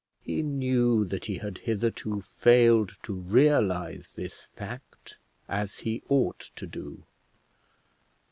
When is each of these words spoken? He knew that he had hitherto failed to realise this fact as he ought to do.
He 0.23 0.41
knew 0.41 1.05
that 1.05 1.25
he 1.25 1.37
had 1.37 1.59
hitherto 1.59 2.21
failed 2.23 2.95
to 3.03 3.13
realise 3.13 4.13
this 4.13 4.45
fact 4.51 5.19
as 5.47 5.77
he 5.85 6.01
ought 6.09 6.49
to 6.55 6.65
do. 6.65 7.03